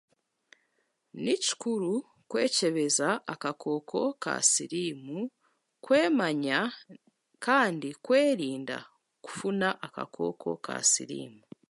[1.33, 1.93] Ekikuru
[2.29, 5.19] kwekyebeza akakooko ka siriimu,
[5.85, 6.59] kwemanya,
[7.45, 8.77] kandi kwerinda
[9.25, 11.41] kufuna akakooko ka siriimu.